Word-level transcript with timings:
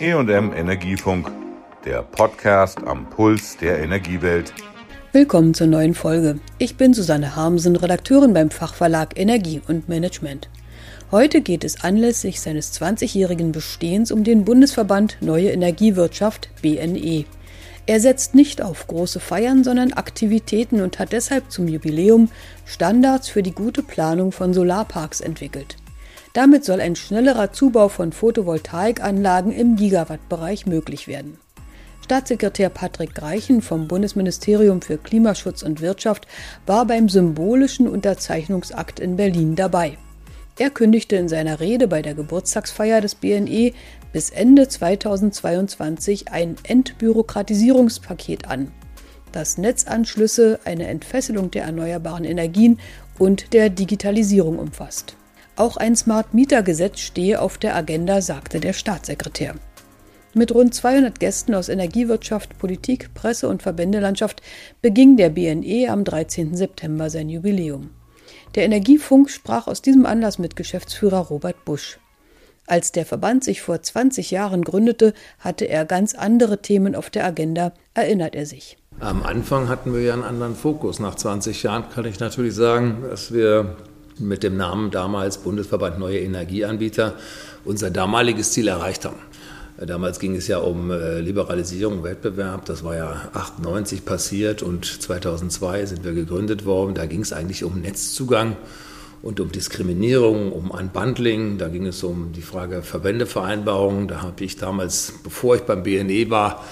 EM 0.00 0.52
Energiefunk, 0.52 1.28
der 1.84 2.02
Podcast 2.02 2.78
am 2.86 3.10
Puls 3.10 3.56
der 3.56 3.80
Energiewelt. 3.80 4.54
Willkommen 5.10 5.54
zur 5.54 5.66
neuen 5.66 5.92
Folge. 5.92 6.38
Ich 6.58 6.76
bin 6.76 6.94
Susanne 6.94 7.34
Harmsen, 7.34 7.74
Redakteurin 7.74 8.32
beim 8.32 8.50
Fachverlag 8.50 9.18
Energie 9.18 9.60
und 9.66 9.88
Management. 9.88 10.48
Heute 11.10 11.40
geht 11.40 11.64
es 11.64 11.82
anlässlich 11.82 12.40
seines 12.40 12.80
20-jährigen 12.80 13.50
Bestehens 13.50 14.12
um 14.12 14.22
den 14.22 14.44
Bundesverband 14.44 15.18
Neue 15.20 15.50
Energiewirtschaft 15.50 16.48
BNE. 16.62 17.24
Er 17.86 17.98
setzt 17.98 18.36
nicht 18.36 18.62
auf 18.62 18.86
große 18.86 19.18
Feiern, 19.18 19.64
sondern 19.64 19.94
Aktivitäten 19.94 20.80
und 20.80 21.00
hat 21.00 21.10
deshalb 21.10 21.50
zum 21.50 21.66
Jubiläum 21.66 22.30
Standards 22.66 23.28
für 23.28 23.42
die 23.42 23.52
gute 23.52 23.82
Planung 23.82 24.30
von 24.30 24.54
Solarparks 24.54 25.20
entwickelt. 25.20 25.76
Damit 26.32 26.64
soll 26.64 26.80
ein 26.80 26.96
schnellerer 26.96 27.52
Zubau 27.52 27.88
von 27.88 28.12
Photovoltaikanlagen 28.12 29.52
im 29.52 29.76
Gigawattbereich 29.76 30.66
möglich 30.66 31.08
werden. 31.08 31.38
Staatssekretär 32.04 32.70
Patrick 32.70 33.14
Greichen 33.14 33.60
vom 33.60 33.86
Bundesministerium 33.86 34.80
für 34.80 34.96
Klimaschutz 34.96 35.62
und 35.62 35.80
Wirtschaft 35.80 36.26
war 36.64 36.86
beim 36.86 37.08
symbolischen 37.08 37.86
Unterzeichnungsakt 37.86 38.98
in 38.98 39.16
Berlin 39.16 39.56
dabei. 39.56 39.98
Er 40.58 40.70
kündigte 40.70 41.16
in 41.16 41.28
seiner 41.28 41.60
Rede 41.60 41.86
bei 41.86 42.02
der 42.02 42.14
Geburtstagsfeier 42.14 43.00
des 43.00 43.14
BNE 43.14 43.72
bis 44.12 44.30
Ende 44.30 44.66
2022 44.68 46.32
ein 46.32 46.56
Entbürokratisierungspaket 46.64 48.48
an, 48.48 48.72
das 49.30 49.58
Netzanschlüsse, 49.58 50.60
eine 50.64 50.88
Entfesselung 50.88 51.50
der 51.50 51.64
erneuerbaren 51.64 52.24
Energien 52.24 52.80
und 53.18 53.52
der 53.52 53.70
Digitalisierung 53.70 54.58
umfasst. 54.58 55.14
Auch 55.58 55.76
ein 55.76 55.96
Smart 55.96 56.34
Meter 56.34 56.62
Gesetz 56.62 57.00
stehe 57.00 57.42
auf 57.42 57.58
der 57.58 57.74
Agenda, 57.74 58.20
sagte 58.20 58.60
der 58.60 58.72
Staatssekretär. 58.72 59.56
Mit 60.32 60.54
rund 60.54 60.72
200 60.72 61.18
Gästen 61.18 61.52
aus 61.52 61.68
Energiewirtschaft, 61.68 62.60
Politik, 62.60 63.12
Presse 63.12 63.48
und 63.48 63.60
Verbändelandschaft 63.60 64.40
beging 64.82 65.16
der 65.16 65.30
BNE 65.30 65.88
am 65.90 66.04
13. 66.04 66.54
September 66.54 67.10
sein 67.10 67.28
Jubiläum. 67.28 67.90
Der 68.54 68.66
Energiefunk 68.66 69.30
sprach 69.30 69.66
aus 69.66 69.82
diesem 69.82 70.06
Anlass 70.06 70.38
mit 70.38 70.54
Geschäftsführer 70.54 71.26
Robert 71.26 71.64
Busch. 71.64 71.98
Als 72.68 72.92
der 72.92 73.04
Verband 73.04 73.42
sich 73.42 73.60
vor 73.60 73.82
20 73.82 74.30
Jahren 74.30 74.62
gründete, 74.62 75.12
hatte 75.40 75.64
er 75.64 75.84
ganz 75.84 76.14
andere 76.14 76.62
Themen 76.62 76.94
auf 76.94 77.10
der 77.10 77.24
Agenda, 77.24 77.72
erinnert 77.94 78.36
er 78.36 78.46
sich. 78.46 78.78
Am 79.00 79.24
Anfang 79.24 79.68
hatten 79.68 79.92
wir 79.92 80.02
ja 80.02 80.12
einen 80.12 80.22
anderen 80.22 80.54
Fokus. 80.54 81.00
Nach 81.00 81.16
20 81.16 81.64
Jahren 81.64 81.90
kann 81.92 82.04
ich 82.04 82.20
natürlich 82.20 82.54
sagen, 82.54 83.02
dass 83.10 83.32
wir 83.32 83.76
mit 84.20 84.42
dem 84.42 84.56
Namen 84.56 84.90
damals 84.90 85.38
Bundesverband 85.38 85.98
Neue 85.98 86.18
Energieanbieter 86.20 87.14
unser 87.64 87.90
damaliges 87.90 88.52
Ziel 88.52 88.68
erreicht 88.68 89.04
haben. 89.04 89.18
Damals 89.86 90.18
ging 90.18 90.34
es 90.34 90.48
ja 90.48 90.58
um 90.58 90.90
äh, 90.90 91.20
Liberalisierung, 91.20 92.02
Wettbewerb. 92.02 92.64
Das 92.64 92.82
war 92.82 92.96
ja 92.96 93.30
98 93.34 94.04
passiert 94.04 94.62
und 94.62 94.84
2002 94.84 95.86
sind 95.86 96.04
wir 96.04 96.14
gegründet 96.14 96.64
worden. 96.64 96.94
Da 96.94 97.06
ging 97.06 97.20
es 97.20 97.32
eigentlich 97.32 97.62
um 97.62 97.80
Netzzugang 97.80 98.56
und 99.22 99.38
um 99.38 99.52
Diskriminierung, 99.52 100.50
um 100.50 100.72
Unbundling. 100.72 101.58
Da 101.58 101.68
ging 101.68 101.86
es 101.86 102.02
um 102.02 102.32
die 102.32 102.42
Frage 102.42 102.82
Verbändevereinbarungen. 102.82 104.08
Da 104.08 104.22
habe 104.22 104.42
ich 104.42 104.56
damals, 104.56 105.14
bevor 105.22 105.54
ich 105.54 105.62
beim 105.62 105.84
BNE 105.84 106.28
war, 106.28 106.64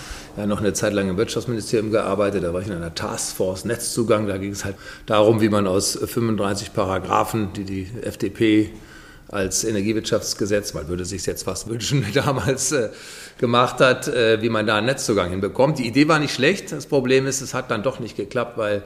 noch 0.44 0.60
eine 0.60 0.74
Zeit 0.74 0.92
lang 0.92 1.08
im 1.08 1.16
Wirtschaftsministerium 1.16 1.90
gearbeitet. 1.90 2.44
Da 2.44 2.52
war 2.52 2.60
ich 2.60 2.66
in 2.66 2.74
einer 2.74 2.94
Taskforce 2.94 3.64
Netzzugang. 3.64 4.26
Da 4.26 4.36
ging 4.36 4.52
es 4.52 4.66
halt 4.66 4.76
darum, 5.06 5.40
wie 5.40 5.48
man 5.48 5.66
aus 5.66 5.98
35 5.98 6.74
Paragraphen, 6.74 7.54
die 7.54 7.64
die 7.64 7.88
FDP 8.02 8.70
als 9.28 9.64
Energiewirtschaftsgesetz, 9.64 10.74
man 10.74 10.86
würde 10.88 11.04
sich 11.04 11.26
jetzt 11.26 11.44
fast 11.44 11.68
wünschen, 11.68 12.06
damals 12.14 12.72
äh, 12.72 12.90
gemacht 13.38 13.80
hat, 13.80 14.08
äh, 14.08 14.40
wie 14.40 14.48
man 14.48 14.66
da 14.66 14.76
einen 14.76 14.86
Netzzugang 14.86 15.30
hinbekommt. 15.30 15.78
Die 15.78 15.86
Idee 15.86 16.06
war 16.06 16.18
nicht 16.18 16.34
schlecht. 16.34 16.70
Das 16.72 16.86
Problem 16.86 17.26
ist, 17.26 17.40
es 17.40 17.54
hat 17.54 17.70
dann 17.70 17.82
doch 17.82 17.98
nicht 17.98 18.16
geklappt, 18.16 18.56
weil 18.56 18.82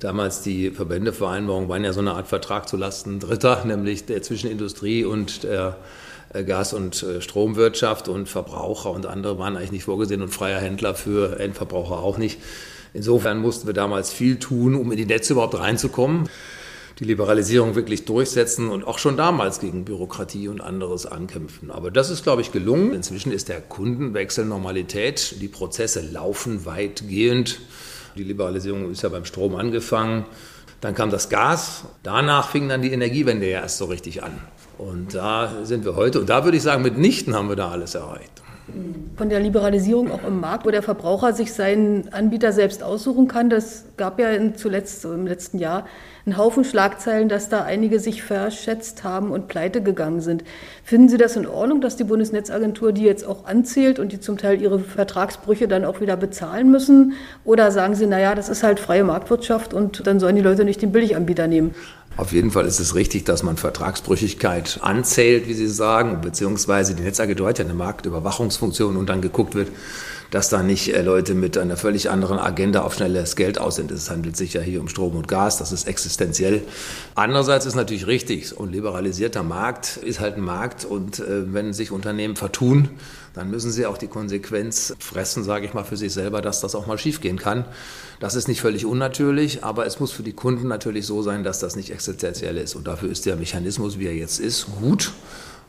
damals 0.00 0.42
die 0.42 0.70
Verbändevereinbarungen 0.70 1.68
waren 1.68 1.84
ja 1.84 1.92
so 1.92 2.00
eine 2.00 2.12
Art 2.12 2.26
Vertrag 2.26 2.68
zulasten 2.68 3.20
Dritter, 3.20 3.64
nämlich 3.64 4.06
der 4.06 4.22
zwischen 4.22 4.50
Industrie 4.50 5.04
und 5.04 5.44
der 5.44 5.68
äh, 5.68 5.72
Gas- 6.42 6.72
und 6.72 7.02
äh, 7.02 7.20
Stromwirtschaft 7.20 8.08
und 8.08 8.28
Verbraucher 8.28 8.90
und 8.90 9.06
andere 9.06 9.38
waren 9.38 9.56
eigentlich 9.56 9.72
nicht 9.72 9.84
vorgesehen 9.84 10.22
und 10.22 10.30
freier 10.30 10.60
Händler 10.60 10.94
für 10.94 11.38
Endverbraucher 11.38 11.98
auch 11.98 12.18
nicht. 12.18 12.40
Insofern 12.92 13.38
mussten 13.38 13.66
wir 13.66 13.74
damals 13.74 14.12
viel 14.12 14.38
tun, 14.38 14.74
um 14.74 14.90
in 14.90 14.96
die 14.96 15.06
Netze 15.06 15.34
überhaupt 15.34 15.58
reinzukommen 15.58 16.28
die 16.98 17.04
Liberalisierung 17.04 17.74
wirklich 17.74 18.04
durchsetzen 18.04 18.68
und 18.70 18.86
auch 18.86 18.98
schon 18.98 19.16
damals 19.16 19.58
gegen 19.58 19.84
Bürokratie 19.84 20.48
und 20.48 20.60
anderes 20.60 21.06
ankämpfen. 21.06 21.70
Aber 21.70 21.90
das 21.90 22.10
ist, 22.10 22.22
glaube 22.22 22.42
ich, 22.42 22.52
gelungen. 22.52 22.94
Inzwischen 22.94 23.32
ist 23.32 23.48
der 23.48 23.60
Kundenwechsel 23.60 24.44
Normalität. 24.44 25.40
Die 25.40 25.48
Prozesse 25.48 26.00
laufen 26.00 26.66
weitgehend. 26.66 27.60
Die 28.16 28.22
Liberalisierung 28.22 28.92
ist 28.92 29.02
ja 29.02 29.08
beim 29.08 29.24
Strom 29.24 29.56
angefangen. 29.56 30.24
Dann 30.80 30.94
kam 30.94 31.10
das 31.10 31.28
Gas. 31.28 31.84
Danach 32.04 32.50
fing 32.50 32.68
dann 32.68 32.82
die 32.82 32.92
Energiewende 32.92 33.50
ja 33.50 33.62
erst 33.62 33.78
so 33.78 33.86
richtig 33.86 34.22
an. 34.22 34.38
Und 34.78 35.14
da 35.14 35.50
sind 35.62 35.84
wir 35.84 35.96
heute. 35.96 36.20
Und 36.20 36.28
da 36.28 36.44
würde 36.44 36.56
ich 36.56 36.62
sagen, 36.62 36.82
mitnichten 36.82 37.34
haben 37.34 37.48
wir 37.48 37.56
da 37.56 37.70
alles 37.70 37.94
erreicht. 37.94 38.42
Von 39.16 39.28
der 39.28 39.40
Liberalisierung 39.40 40.10
auch 40.10 40.24
im 40.26 40.40
Markt, 40.40 40.64
wo 40.64 40.70
der 40.70 40.82
Verbraucher 40.82 41.34
sich 41.34 41.52
seinen 41.52 42.12
Anbieter 42.14 42.50
selbst 42.50 42.82
aussuchen 42.82 43.28
kann, 43.28 43.50
das 43.50 43.84
gab 43.98 44.18
ja 44.18 44.28
zuletzt 44.54 45.04
im 45.04 45.26
letzten 45.26 45.58
Jahr 45.58 45.84
einen 46.24 46.38
Haufen 46.38 46.64
Schlagzeilen, 46.64 47.28
dass 47.28 47.50
da 47.50 47.62
einige 47.62 48.00
sich 48.00 48.22
verschätzt 48.22 49.04
haben 49.04 49.30
und 49.30 49.48
pleite 49.48 49.82
gegangen 49.82 50.22
sind. 50.22 50.44
Finden 50.82 51.10
Sie 51.10 51.18
das 51.18 51.36
in 51.36 51.46
Ordnung, 51.46 51.82
dass 51.82 51.96
die 51.96 52.04
Bundesnetzagentur 52.04 52.92
die 52.92 53.02
jetzt 53.02 53.26
auch 53.26 53.44
anzählt 53.44 53.98
und 53.98 54.12
die 54.12 54.20
zum 54.20 54.38
Teil 54.38 54.60
ihre 54.62 54.78
Vertragsbrüche 54.78 55.68
dann 55.68 55.84
auch 55.84 56.00
wieder 56.00 56.16
bezahlen 56.16 56.70
müssen? 56.70 57.12
Oder 57.44 57.70
sagen 57.70 57.94
Sie, 57.94 58.06
naja, 58.06 58.34
das 58.34 58.48
ist 58.48 58.62
halt 58.62 58.80
freie 58.80 59.04
Marktwirtschaft 59.04 59.74
und 59.74 60.06
dann 60.06 60.18
sollen 60.18 60.36
die 60.36 60.42
Leute 60.42 60.64
nicht 60.64 60.80
den 60.80 60.92
Billiganbieter 60.92 61.46
nehmen? 61.46 61.74
Auf 62.16 62.32
jeden 62.32 62.52
Fall 62.52 62.66
ist 62.66 62.78
es 62.78 62.94
richtig, 62.94 63.24
dass 63.24 63.42
man 63.42 63.56
Vertragsbrüchigkeit 63.56 64.78
anzählt, 64.82 65.48
wie 65.48 65.54
Sie 65.54 65.66
sagen, 65.66 66.20
beziehungsweise 66.20 66.94
die 66.94 67.02
Netzagentur 67.02 67.48
hat 67.48 67.58
ja 67.58 67.64
eine 67.64 67.74
Marktüberwachungsfunktion 67.74 68.96
und 68.96 69.08
dann 69.08 69.20
geguckt 69.20 69.56
wird, 69.56 69.70
dass 70.34 70.48
da 70.48 70.64
nicht 70.64 70.92
äh, 70.92 71.00
Leute 71.00 71.32
mit 71.32 71.56
einer 71.56 71.76
völlig 71.76 72.10
anderen 72.10 72.40
Agenda 72.40 72.82
auf 72.82 72.94
schnelles 72.94 73.36
Geld 73.36 73.60
aus 73.60 73.76
sind. 73.76 73.92
Es 73.92 74.10
handelt 74.10 74.36
sich 74.36 74.54
ja 74.54 74.60
hier 74.60 74.80
um 74.80 74.88
Strom 74.88 75.14
und 75.14 75.28
Gas, 75.28 75.58
das 75.58 75.70
ist 75.70 75.86
existenziell. 75.86 76.62
Andererseits 77.14 77.66
ist 77.66 77.76
natürlich 77.76 78.08
richtig, 78.08 78.58
und 78.58 78.72
liberalisierter 78.72 79.44
Markt 79.44 79.96
ist 79.96 80.18
halt 80.18 80.34
ein 80.34 80.40
Markt 80.40 80.84
und 80.86 81.20
äh, 81.20 81.54
wenn 81.54 81.72
sich 81.72 81.92
Unternehmen 81.92 82.34
vertun, 82.34 82.88
dann 83.32 83.48
müssen 83.48 83.70
sie 83.70 83.86
auch 83.86 83.96
die 83.96 84.08
Konsequenz 84.08 84.96
fressen, 84.98 85.44
sage 85.44 85.66
ich 85.66 85.72
mal, 85.72 85.84
für 85.84 85.96
sich 85.96 86.12
selber, 86.12 86.42
dass 86.42 86.60
das 86.60 86.74
auch 86.74 86.88
mal 86.88 86.98
schiefgehen 86.98 87.38
kann. 87.38 87.64
Das 88.18 88.34
ist 88.34 88.48
nicht 88.48 88.60
völlig 88.60 88.86
unnatürlich, 88.86 89.62
aber 89.62 89.86
es 89.86 90.00
muss 90.00 90.10
für 90.10 90.24
die 90.24 90.32
Kunden 90.32 90.66
natürlich 90.66 91.06
so 91.06 91.22
sein, 91.22 91.44
dass 91.44 91.60
das 91.60 91.76
nicht 91.76 91.92
existenziell 91.92 92.56
ist. 92.56 92.74
Und 92.74 92.88
dafür 92.88 93.08
ist 93.08 93.24
der 93.24 93.36
Mechanismus, 93.36 94.00
wie 94.00 94.06
er 94.06 94.16
jetzt 94.16 94.40
ist, 94.40 94.66
gut. 94.80 95.12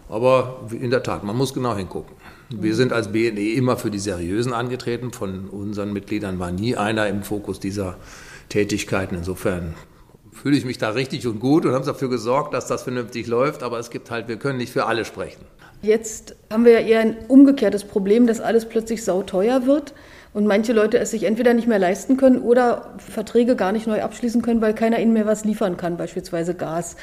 Aber 0.10 0.62
in 0.72 0.90
der 0.90 1.04
Tat, 1.04 1.24
man 1.24 1.38
muss 1.38 1.54
genau 1.54 1.76
hingucken. 1.76 2.16
Wir 2.50 2.76
sind 2.76 2.94
als 2.94 3.12
BNE 3.12 3.54
immer 3.54 3.78
für 3.78 3.90
die 3.90 4.00
Seriösen 4.00 4.54
angetreten. 4.54 5.12
Von 5.12 5.50
unseren 5.50 5.94
Mitgliedern 5.94 6.40
war 6.40 6.52
nie 6.52 6.76
einer 6.76 7.08
im 7.08 7.24
Fokus 7.24 7.60
dieser 7.60 7.98
Tätigkeiten. 8.50 9.16
Insofern 9.16 9.74
fühle 10.32 10.56
ich 10.56 10.66
mich 10.66 10.78
da 10.78 10.90
richtig 10.90 11.26
und 11.26 11.40
gut 11.40 11.66
und 11.66 11.74
habe 11.74 11.86
dafür 11.86 12.10
gesorgt, 12.10 12.54
dass 12.54 12.68
das 12.68 12.84
vernünftig 12.84 13.28
läuft. 13.28 13.64
Aber 13.64 13.80
es 13.80 13.90
gibt 13.90 14.12
halt, 14.12 14.28
wir 14.28 14.38
können 14.38 14.58
nicht 14.58 14.72
für 14.72 14.86
alle 14.86 15.06
sprechen. 15.06 15.42
Jetzt 15.82 16.36
haben 16.52 16.66
wir 16.66 16.74
ja 16.74 16.88
eher 16.88 17.00
ein 17.00 17.18
umgekehrtes 17.28 17.84
Problem, 17.84 18.28
dass 18.28 18.40
alles 18.40 18.66
plötzlich 18.66 19.04
sauteuer 19.04 19.66
wird 19.66 19.94
und 20.34 20.48
manche 20.48 20.74
Leute 20.74 20.98
es 21.00 21.12
sich 21.12 21.24
entweder 21.24 21.54
nicht 21.54 21.68
mehr 21.68 21.80
leisten 21.80 22.18
können 22.18 22.40
oder 22.40 22.96
Verträge 22.98 23.56
gar 23.56 23.72
nicht 23.72 23.88
neu 23.88 24.02
abschließen 24.02 24.42
können, 24.42 24.62
weil 24.62 24.74
keiner 24.74 25.00
ihnen 25.00 25.14
mehr 25.14 25.26
was 25.26 25.46
liefern 25.46 25.78
kann, 25.78 25.98
beispielsweise 25.98 26.56
Gas. 26.56 26.96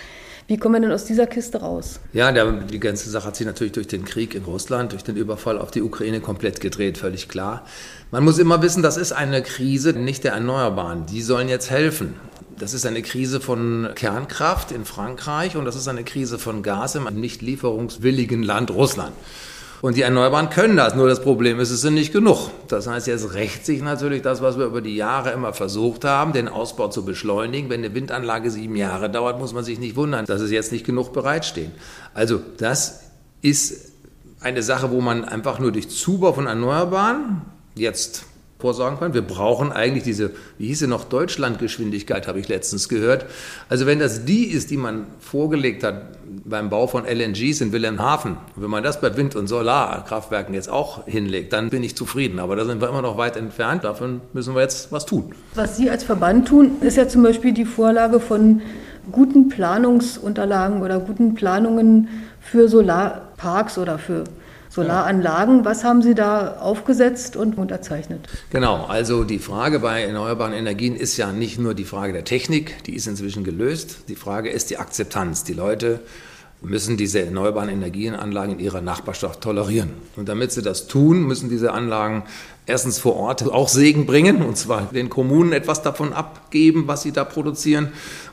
Wie 0.52 0.58
kommen 0.58 0.74
wir 0.74 0.80
denn 0.82 0.92
aus 0.92 1.06
dieser 1.06 1.26
Kiste 1.26 1.62
raus? 1.62 1.98
Ja, 2.12 2.30
der, 2.30 2.52
die 2.52 2.78
ganze 2.78 3.08
Sache 3.08 3.28
hat 3.28 3.36
sich 3.36 3.46
natürlich 3.46 3.72
durch 3.72 3.86
den 3.86 4.04
Krieg 4.04 4.34
in 4.34 4.44
Russland, 4.44 4.92
durch 4.92 5.02
den 5.02 5.16
Überfall 5.16 5.56
auf 5.56 5.70
die 5.70 5.80
Ukraine 5.80 6.20
komplett 6.20 6.60
gedreht, 6.60 6.98
völlig 6.98 7.30
klar. 7.30 7.64
Man 8.10 8.22
muss 8.22 8.38
immer 8.38 8.60
wissen, 8.60 8.82
das 8.82 8.98
ist 8.98 9.12
eine 9.12 9.42
Krise 9.42 9.94
nicht 9.94 10.24
der 10.24 10.32
Erneuerbaren. 10.32 11.06
Die 11.06 11.22
sollen 11.22 11.48
jetzt 11.48 11.70
helfen. 11.70 12.16
Das 12.58 12.74
ist 12.74 12.84
eine 12.84 13.00
Krise 13.00 13.40
von 13.40 13.88
Kernkraft 13.94 14.72
in 14.72 14.84
Frankreich 14.84 15.56
und 15.56 15.64
das 15.64 15.74
ist 15.74 15.88
eine 15.88 16.04
Krise 16.04 16.38
von 16.38 16.62
Gas 16.62 16.96
im 16.96 17.04
nicht 17.18 17.40
lieferungswilligen 17.40 18.42
Land 18.42 18.70
Russland. 18.72 19.14
Und 19.82 19.96
die 19.96 20.02
Erneuerbaren 20.02 20.48
können 20.48 20.76
das, 20.76 20.94
nur 20.94 21.08
das 21.08 21.20
Problem 21.20 21.58
ist, 21.58 21.70
es 21.70 21.80
sind 21.80 21.94
nicht 21.94 22.12
genug. 22.12 22.50
Das 22.68 22.86
heißt, 22.86 23.08
jetzt 23.08 23.34
rächt 23.34 23.66
sich 23.66 23.82
natürlich 23.82 24.22
das, 24.22 24.40
was 24.40 24.56
wir 24.56 24.66
über 24.66 24.80
die 24.80 24.94
Jahre 24.94 25.32
immer 25.32 25.52
versucht 25.52 26.04
haben, 26.04 26.32
den 26.32 26.46
Ausbau 26.46 26.86
zu 26.86 27.04
beschleunigen. 27.04 27.68
Wenn 27.68 27.84
eine 27.84 27.92
Windanlage 27.92 28.52
sieben 28.52 28.76
Jahre 28.76 29.10
dauert, 29.10 29.40
muss 29.40 29.52
man 29.52 29.64
sich 29.64 29.80
nicht 29.80 29.96
wundern, 29.96 30.24
dass 30.24 30.40
es 30.40 30.52
jetzt 30.52 30.70
nicht 30.70 30.86
genug 30.86 31.12
bereitstehen. 31.12 31.72
Also 32.14 32.40
das 32.58 33.00
ist 33.42 33.90
eine 34.40 34.62
Sache, 34.62 34.92
wo 34.92 35.00
man 35.00 35.24
einfach 35.24 35.58
nur 35.58 35.72
durch 35.72 35.90
Zubau 35.90 36.32
von 36.32 36.46
Erneuerbaren 36.46 37.42
jetzt 37.74 38.24
vorsorgen 38.62 38.98
können. 38.98 39.12
Wir 39.12 39.22
brauchen 39.22 39.72
eigentlich 39.72 40.04
diese, 40.04 40.30
wie 40.56 40.68
hieß 40.68 40.78
sie 40.78 40.86
noch, 40.86 41.04
Deutschlandgeschwindigkeit, 41.04 42.28
habe 42.28 42.38
ich 42.38 42.48
letztens 42.48 42.88
gehört. 42.88 43.26
Also 43.68 43.86
wenn 43.86 43.98
das 43.98 44.24
die 44.24 44.44
ist, 44.44 44.70
die 44.70 44.76
man 44.76 45.06
vorgelegt 45.18 45.82
hat 45.82 46.16
beim 46.44 46.70
Bau 46.70 46.86
von 46.86 47.04
LNGs 47.04 47.60
in 47.60 47.72
Wilhelmshaven, 47.72 48.36
wenn 48.54 48.70
man 48.70 48.84
das 48.84 49.00
bei 49.00 49.16
Wind- 49.16 49.34
und 49.34 49.48
Solarkraftwerken 49.48 50.54
jetzt 50.54 50.70
auch 50.70 51.06
hinlegt, 51.06 51.52
dann 51.52 51.70
bin 51.70 51.82
ich 51.82 51.96
zufrieden. 51.96 52.38
Aber 52.38 52.54
da 52.54 52.64
sind 52.64 52.80
wir 52.80 52.88
immer 52.88 53.02
noch 53.02 53.18
weit 53.18 53.36
entfernt. 53.36 53.82
Dafür 53.82 54.20
müssen 54.32 54.54
wir 54.54 54.62
jetzt 54.62 54.92
was 54.92 55.06
tun. 55.06 55.32
Was 55.56 55.76
Sie 55.76 55.90
als 55.90 56.04
Verband 56.04 56.46
tun, 56.46 56.76
ist 56.82 56.96
ja 56.96 57.08
zum 57.08 57.24
Beispiel 57.24 57.52
die 57.52 57.64
Vorlage 57.64 58.20
von 58.20 58.62
guten 59.10 59.48
Planungsunterlagen 59.48 60.82
oder 60.82 61.00
guten 61.00 61.34
Planungen 61.34 62.08
für 62.40 62.68
Solarparks 62.68 63.76
oder 63.76 63.98
für 63.98 64.22
Solaranlagen. 64.72 65.64
Was 65.66 65.84
haben 65.84 66.00
Sie 66.00 66.14
da 66.14 66.56
aufgesetzt 66.58 67.36
und 67.36 67.58
unterzeichnet? 67.58 68.26
Genau, 68.50 68.86
also 68.86 69.24
die 69.24 69.38
Frage 69.38 69.80
bei 69.80 70.02
erneuerbaren 70.02 70.54
Energien 70.54 70.96
ist 70.96 71.18
ja 71.18 71.30
nicht 71.30 71.58
nur 71.58 71.74
die 71.74 71.84
Frage 71.84 72.14
der 72.14 72.24
Technik, 72.24 72.82
die 72.84 72.94
ist 72.94 73.06
inzwischen 73.06 73.44
gelöst. 73.44 74.04
Die 74.08 74.16
Frage 74.16 74.48
ist 74.48 74.70
die 74.70 74.78
Akzeptanz. 74.78 75.44
Die 75.44 75.52
Leute 75.52 76.00
müssen 76.62 76.96
diese 76.96 77.20
erneuerbaren 77.20 77.68
Energienanlagen 77.68 78.58
in 78.58 78.64
ihrer 78.64 78.80
Nachbarschaft 78.80 79.40
tolerieren. 79.40 79.90
Und 80.16 80.28
damit 80.28 80.52
sie 80.52 80.62
das 80.62 80.86
tun, 80.86 81.26
müssen 81.26 81.48
diese 81.48 81.72
Anlagen 81.72 82.24
erstens 82.66 82.98
vor 82.98 83.16
Ort 83.16 83.42
auch 83.42 83.68
Segen 83.68 84.06
bringen, 84.06 84.42
und 84.42 84.56
zwar 84.56 84.82
den 84.92 85.08
Kommunen 85.08 85.52
etwas 85.52 85.82
davon 85.82 86.12
abgeben, 86.12 86.84
was 86.86 87.02
sie 87.02 87.12
da 87.12 87.24
produzieren. 87.24 87.88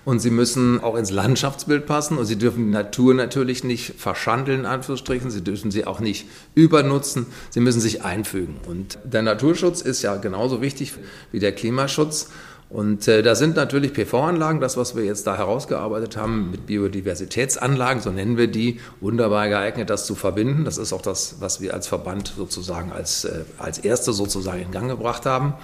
Und 0.06 0.20
sie 0.20 0.30
müssen 0.30 0.82
auch 0.82 0.96
ins 0.96 1.12
Landschaftsbild 1.12 1.86
passen 1.86 2.18
und 2.18 2.26
sie 2.26 2.38
dürfen 2.38 2.66
die 2.66 2.72
Natur 2.72 3.14
natürlich 3.14 3.64
nicht 3.64 3.96
verschandeln, 3.98 4.62
in 4.62 4.66
Anführungsstrichen. 4.66 5.32
Sie 5.32 5.44
dürfen 5.44 5.72
sie 5.72 5.86
auch 5.86 6.00
nicht 6.00 6.28
übernutzen. 6.56 7.26
Sie 7.50 7.60
müssen 7.60 7.82
sich 7.82 8.04
einfügen. 8.04 8.58
Und 8.68 9.00
der 9.04 9.24
Naturschutz 9.24 9.82
ist 9.82 10.02
ja 10.04 10.16
genauso 10.18 10.62
wichtig 10.62 10.94
wie 11.32 11.40
der 11.40 11.52
Klimaschutz. 11.52 12.30
Und 12.70 13.08
äh, 13.08 13.24
da 13.24 13.34
sind 13.34 13.56
natürlich 13.56 13.94
PV-Anlagen, 13.94 14.60
das, 14.60 14.78
was 14.78 14.96
wir 14.96 15.04
jetzt 15.04 15.26
da 15.26 15.36
herausgearbeitet 15.36 16.18
haben, 16.18 16.52
mit 16.52 16.68
Biodiversitätsanlagen, 16.68 18.02
so 18.02 18.12
nennen 18.12 18.38
wir 18.38 18.48
die, 18.48 18.80
wunderbar 19.02 19.50
geeignet, 19.50 19.90
das 19.90 20.06
zu 20.06 20.14
verbinden. 20.14 20.66
Das 20.66 20.78
ist 20.78 20.94
auch 20.94 21.02
das, 21.02 21.38
was 21.40 21.62
wir 21.62 21.74
als 21.74 21.88
Verband 21.88 22.34
sozusagen 22.38 22.92
als, 22.92 23.26
äh, 23.26 23.44
als 23.58 23.80
Erste 23.80 24.14
sozusagen 24.14 24.62
in 24.62 24.72
Gang 24.72 24.88
gebracht 24.88 25.26
haben 25.26 25.56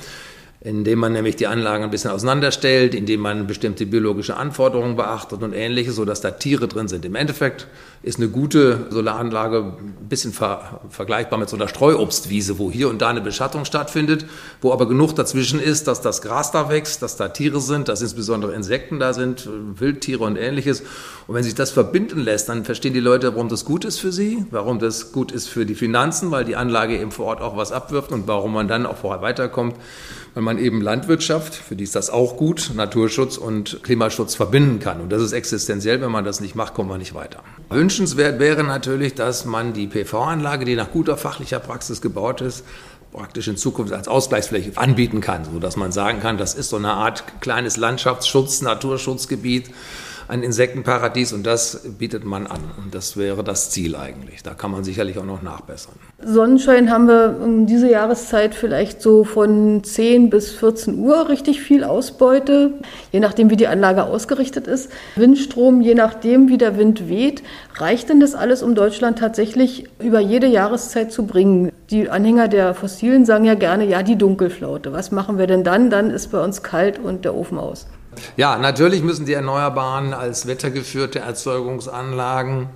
indem 0.66 0.98
man 0.98 1.14
nämlich 1.14 1.36
die 1.36 1.46
Anlagen 1.46 1.84
ein 1.84 1.92
bisschen 1.92 2.10
auseinanderstellt, 2.10 2.96
indem 2.96 3.20
man 3.20 3.46
bestimmte 3.46 3.86
biologische 3.86 4.36
Anforderungen 4.36 4.96
beachtet 4.96 5.44
und 5.44 5.54
ähnliches, 5.54 5.96
sodass 5.96 6.22
da 6.22 6.32
Tiere 6.32 6.68
drin 6.68 6.88
sind. 6.88 7.06
Im 7.06 7.14
Endeffekt 7.14 7.68
ist 8.06 8.20
eine 8.20 8.30
gute 8.30 8.86
Solaranlage 8.92 9.74
ein 9.80 10.08
bisschen 10.08 10.32
ver 10.32 10.82
vergleichbar 10.90 11.40
mit 11.40 11.50
so 11.50 11.56
einer 11.56 11.68
Streuobstwiese, 11.68 12.60
wo 12.60 12.70
hier 12.70 12.88
und 12.90 13.02
da 13.02 13.10
eine 13.10 13.20
Beschattung 13.20 13.66
stattfindet, 13.66 14.28
wo 14.62 14.72
aber 14.72 14.88
genug 14.88 15.16
dazwischen 15.16 15.60
ist, 15.60 15.88
dass 15.88 16.02
das 16.02 16.22
Gras 16.22 16.52
da 16.52 16.70
wächst, 16.70 17.02
dass 17.02 17.18
da 17.18 17.30
Tiere 17.30 17.60
sind, 17.60 17.88
dass 17.88 18.04
insbesondere 18.04 18.54
Insekten 18.54 19.00
da 19.00 19.14
sind, 19.14 19.50
Wildtiere 19.50 20.24
und 20.24 20.38
ähnliches. 20.38 20.84
Und 21.26 21.34
wenn 21.34 21.44
sich 21.44 21.56
das 21.56 21.72
verbinden 21.72 22.20
lässt, 22.20 22.48
dann 22.48 22.64
verstehen 22.64 22.94
die 22.94 23.00
Leute, 23.00 23.34
warum 23.34 23.50
das 23.50 23.66
gut 23.66 23.86
ist 23.86 23.98
für 23.98 24.12
sie, 24.12 24.46
warum 24.52 24.78
das 24.78 25.12
gut 25.12 25.32
ist 25.32 25.48
für 25.48 25.66
die 25.66 25.76
Finanzen, 25.76 26.30
weil 26.30 26.46
die 26.46 26.56
Anlage 26.56 27.00
eben 27.00 27.12
vor 27.12 27.26
Ort 27.26 27.42
auch 27.42 27.58
was 27.58 27.72
abwirft 27.72 28.12
und 28.12 28.28
warum 28.28 28.54
man 28.54 28.68
dann 28.68 28.86
auch 28.86 28.98
vorher 28.98 29.24
weiterkommt 29.24 29.76
weil 30.36 30.44
man 30.44 30.60
eben 30.60 30.82
Landwirtschaft, 30.82 31.56
für 31.56 31.78
die 31.78 31.86
ist 31.86 31.96
das 31.96 32.10
auch 32.10 32.36
gut, 32.36 32.72
Naturschutz 32.76 33.38
und 33.38 33.82
Klimaschutz 33.84 34.36
verbinden 34.36 34.80
kann. 34.80 35.00
Und 35.00 35.10
das 35.10 35.22
ist 35.22 35.32
existenziell, 35.32 36.02
wenn 36.02 36.12
man 36.12 36.26
das 36.26 36.42
nicht 36.42 36.56
macht, 36.56 36.74
kommt 36.74 36.90
man 36.90 37.00
nicht 37.00 37.16
weiter. 37.16 37.42
Wünschenswert 37.96 38.40
wäre 38.40 38.66
natürlich, 38.66 39.14
dass 39.14 39.46
man 39.46 39.72
die 39.72 39.88
PV-Anlage, 39.88 40.66
die 40.66 40.76
nach 40.76 40.92
guter 40.92 41.16
fachlicher 41.16 41.60
Praxis 41.60 42.02
gebaut 42.02 42.42
ist, 42.42 42.66
praktisch 43.14 43.48
in 43.48 43.56
Zukunft 43.56 43.94
als 43.94 44.10
Ausgleichsfläche 44.10 44.74
anbieten 44.76 45.22
kann, 45.22 45.46
sodass 45.46 45.78
man 45.78 45.94
sagen 45.94 46.20
kann, 46.20 46.38
das 46.38 46.56
ist 46.56 46.72
so 46.72 46.76
eine 46.76 46.92
Art 46.92 47.24
kleines 47.40 47.78
Landschaftsschutz, 47.78 48.60
Naturschutzgebiet 48.60 49.70
ein 50.28 50.44
Insektenparadies 50.44 51.34
und 51.34 51.46
das 51.46 51.82
bietet 51.98 52.26
man 52.26 52.48
an. 52.48 52.62
Und 52.78 52.96
das 52.96 53.18
wäre 53.18 53.44
das 53.44 53.70
Ziel 53.70 53.96
eigentlich. 53.96 54.44
Da 54.44 54.54
kann 54.54 54.72
man 54.72 54.84
sicherlich 54.84 55.18
auch 55.18 55.26
noch 55.26 55.42
nachbessern. 55.42 55.94
Sonnenschein 56.24 56.90
haben 56.90 57.08
wir 57.08 57.38
um 57.42 57.68
diese 57.68 57.90
Jahreszeit 57.90 58.56
vielleicht 58.56 59.02
so 59.02 59.24
von 59.24 59.84
10 59.84 60.30
bis 60.30 60.52
14 60.52 60.98
Uhr 60.98 61.30
richtig 61.30 61.62
viel 61.62 61.84
Ausbeute, 61.84 62.74
je 63.12 63.20
nachdem, 63.20 63.50
wie 63.50 63.58
die 63.58 63.68
Anlage 63.68 64.04
ausgerichtet 64.06 64.68
ist. 64.68 64.90
Windstrom, 65.16 65.82
je 65.82 65.94
nachdem, 65.94 66.50
wie 66.50 66.58
der 66.58 66.78
Wind 66.78 67.08
weht. 67.08 67.44
Reicht 67.76 68.10
denn 68.10 68.20
das 68.20 68.36
alles, 68.36 68.64
um 68.64 68.74
Deutschland 68.74 69.20
tatsächlich 69.20 69.88
über 70.00 70.20
jede 70.20 70.48
Jahreszeit 70.48 71.12
zu 71.12 71.26
bringen? 71.26 71.72
Die 71.90 72.10
Anhänger 72.10 72.48
der 72.48 72.74
Fossilen 72.74 73.26
sagen 73.26 73.46
ja 73.46 73.54
gerne, 73.54 73.86
ja, 73.86 74.02
die 74.02 74.18
Dunkelflaute. 74.18 74.92
Was 74.92 75.12
machen 75.12 75.38
wir 75.38 75.46
denn 75.46 75.64
dann? 75.64 75.90
Dann 75.90 76.10
ist 76.10 76.32
bei 76.32 76.44
uns 76.44 76.64
kalt 76.64 76.98
und 76.98 77.26
der 77.26 77.36
Ofen 77.36 77.60
aus. 77.60 77.86
Ja, 78.38 78.58
natürlich 78.58 79.04
müssen 79.04 79.26
die 79.26 79.34
Erneuerbaren 79.34 80.14
als 80.14 80.48
wettergeführte 80.48 81.20
Erzeugungsanlagen 81.20 82.70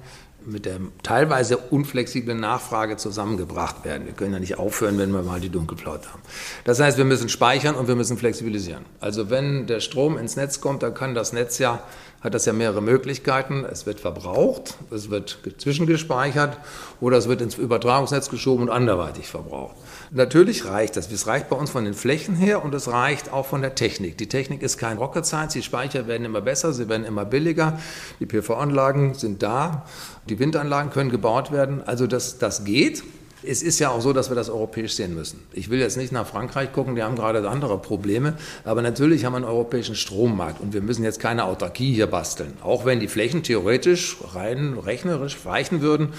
mit 0.46 0.66
der 0.66 0.80
teilweise 1.04 1.58
unflexiblen 1.58 2.40
Nachfrage 2.40 2.98
zusammengebracht 2.98 3.84
werden. 3.84 4.06
Wir 4.06 4.14
können 4.14 4.34
ja 4.34 4.40
nicht 4.40 4.58
aufhören, 4.58 4.98
wenn 4.98 5.12
wir 5.12 5.22
mal 5.22 5.40
die 5.40 5.50
Dunkelflaute 5.50 6.12
haben. 6.12 6.22
Das 6.64 6.80
heißt, 6.80 6.98
wir 6.98 7.06
müssen 7.06 7.30
speichern 7.30 7.76
und 7.76 7.88
wir 7.88 7.96
müssen 7.96 8.18
flexibilisieren. 8.18 8.86
Also 9.00 9.30
wenn 9.30 9.68
der 9.68 9.80
Strom 9.80 10.18
ins 10.18 10.36
Netz 10.36 10.62
kommt, 10.62 10.84
dann 10.84 10.94
kann 10.94 11.14
das 11.14 11.34
Netz 11.34 11.58
ja, 11.60 11.84
hat 12.22 12.34
das 12.34 12.46
ja 12.46 12.54
mehrere 12.54 12.82
Möglichkeiten. 12.82 13.66
Es 13.66 13.86
wird 13.86 14.00
verbraucht, 14.00 14.76
es 14.92 15.10
wird 15.10 15.40
zwischengespeichert 15.58 16.58
oder 17.00 17.18
es 17.18 17.28
wird 17.28 17.42
ins 17.42 17.58
Übertragungsnetz 17.58 18.30
geschoben 18.30 18.64
und 18.64 18.70
anderweitig 18.70 19.28
verbraucht. 19.28 19.76
Natürlich 20.12 20.66
reicht 20.66 20.98
das. 20.98 21.12
Es 21.12 21.28
reicht 21.28 21.50
bei 21.50 21.56
uns 21.56 21.70
von 21.70 21.86
den 21.86 21.94
Flächen 21.94 22.36
her 22.36 22.64
und 22.64 22.74
es 22.74 22.90
reicht 22.90 23.32
auch 23.32 23.46
von 23.46 23.62
der 23.62 23.76
Technik. 23.76 24.18
Die 24.18 24.28
Technik 24.28 24.62
ist 24.62 24.78
kein 24.78 24.98
Rocket 24.98 25.26
Science. 25.26 25.54
Die 25.54 25.64
Speicher 25.64 26.08
werden 26.08 26.26
immer 26.26 26.42
besser, 26.42 26.74
sie 26.74 26.90
werden 26.90 27.06
immer 27.06 27.26
billiger. 27.26 27.80
Die 28.20 28.26
PV-Anlagen 28.26 29.14
sind 29.14 29.42
da. 29.42 29.86
Die 30.28 30.40
Windanlagen 30.40 30.92
können 30.92 31.12
gebaut 31.12 31.52
werden. 31.52 31.82
Also 31.86 32.08
das, 32.08 32.38
das 32.38 32.66
geht. 32.66 33.04
Es 33.42 33.64
ist 33.64 33.80
ja 33.80 33.90
auch 33.90 34.02
so, 34.02 34.12
dass 34.12 34.30
wir 34.30 34.36
das 34.36 34.50
europäisch 34.50 34.94
sehen 34.94 35.16
müssen. 35.16 35.40
Ich 35.54 35.70
will 35.70 35.80
jetzt 35.80 35.96
nicht 35.96 36.12
nach 36.12 36.28
Frankreich 36.28 36.74
gucken, 36.74 36.96
die 36.96 37.04
haben 37.04 37.16
gerade 37.16 37.48
andere 37.50 37.78
Probleme, 37.78 38.34
aber 38.66 38.82
natürlich 38.82 39.24
haben 39.24 39.34
wir 39.34 39.38
einen 39.38 39.46
europäischen 39.46 39.96
Strommarkt 39.96 40.60
und 40.60 40.74
wir 40.74 40.82
müssen 40.82 41.04
jetzt 41.04 41.20
keine 41.20 41.46
Autarkie 41.46 41.94
hier 41.94 42.08
basteln. 42.08 42.54
Auch 42.62 42.86
wenn 42.86 43.00
die 43.00 43.08
Flächen 43.08 43.44
theoretisch 43.44 44.18
rein 44.34 44.78
rechnerisch 44.78 45.38
reichen 45.46 45.82
würden, 45.82 46.10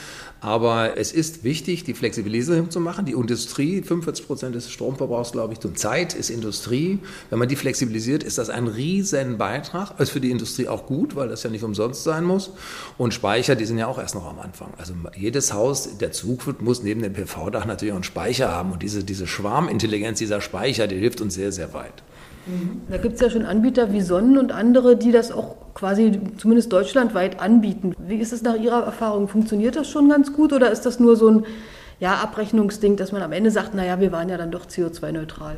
aber 0.41 0.97
es 0.97 1.13
ist 1.13 1.45
wichtig, 1.45 1.85
die 1.85 1.95
Flexibilisierung 1.95 2.71
zu 2.71 2.81
machen. 2.81 3.05
Die 3.05 3.13
Industrie, 3.13 3.83
45 3.83 4.27
Prozent 4.27 4.55
des 4.55 4.71
Stromverbrauchs, 4.71 5.33
glaube 5.33 5.53
ich, 5.53 5.65
und 5.65 5.79
Zeit 5.79 6.15
ist 6.15 6.31
Industrie. 6.31 6.99
Wenn 7.29 7.39
man 7.39 7.49
die 7.49 7.57
flexibilisiert, 7.57 8.23
ist 8.23 8.39
das 8.39 8.49
ein 8.49 8.67
riesen 8.67 9.37
Beitrag. 9.37 10.01
Ist 10.01 10.11
für 10.11 10.21
die 10.21 10.31
Industrie 10.31 10.67
auch 10.67 10.87
gut, 10.87 11.15
weil 11.15 11.29
das 11.29 11.43
ja 11.43 11.51
nicht 11.51 11.63
umsonst 11.63 12.05
sein 12.05 12.25
muss. 12.25 12.53
Und 12.97 13.13
Speicher, 13.13 13.55
die 13.55 13.67
sind 13.67 13.79
ja 13.79 13.87
auch 13.87 13.99
erst 13.99 14.15
noch 14.15 14.27
am 14.27 14.39
Anfang. 14.39 14.73
Also 14.79 14.95
jedes 15.15 15.53
Haus 15.53 15.99
der 15.99 16.12
Zukunft 16.12 16.62
muss 16.62 16.83
neben 16.83 17.03
dem 17.03 17.12
PV-Dach 17.12 17.67
natürlich 17.67 17.93
auch 17.93 17.97
einen 17.97 18.05
Speicher 18.05 18.50
haben. 18.50 18.73
Und 18.73 18.83
diese, 18.83 19.05
diese 19.05 19.26
Schwarmintelligenz 19.26 20.19
dieser 20.19 20.41
Speicher, 20.41 20.87
die 20.87 20.97
hilft 20.97 21.21
uns 21.21 21.35
sehr, 21.35 21.53
sehr 21.53 21.75
weit. 21.75 22.03
Da 22.90 22.97
gibt 22.97 23.14
es 23.14 23.21
ja 23.21 23.30
schon 23.30 23.45
Anbieter 23.45 23.92
wie 23.92 24.00
Sonnen 24.00 24.38
und 24.38 24.52
andere, 24.52 24.97
die 24.97 25.12
das 25.12 25.33
auch 25.33 25.57
quasi 25.75 26.21
zumindest 26.37 26.73
deutschlandweit 26.73 27.40
anbieten. 27.40 27.95
Wie 27.99 28.16
ist 28.16 28.33
es 28.33 28.42
nach 28.42 28.57
Ihrer 28.57 28.85
Erfahrung? 28.85 29.28
Funktioniert 29.28 29.76
das 29.76 29.88
schon 29.88 30.09
ganz 30.09 30.33
gut 30.33 30.52
oder 30.52 30.71
ist 30.71 30.87
das 30.87 31.00
nur 31.00 31.16
so 31.16 31.30
ein 31.30 31.47
ja, 32.00 32.14
Abrechnungsding, 32.16 32.97
dass 32.97 33.12
man 33.12 33.23
am 33.23 33.33
Ende 33.33 33.50
sagt, 33.50 33.75
naja, 33.75 34.00
wir 34.00 34.12
waren 34.12 34.28
ja 34.28 34.37
dann 34.37 34.50
doch 34.50 34.66
CO2-neutral? 34.66 35.57